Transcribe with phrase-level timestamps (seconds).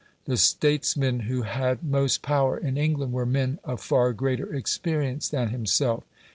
[0.25, 5.49] The statesmen who had most power in England were men of far greater experience than
[5.49, 6.03] himself.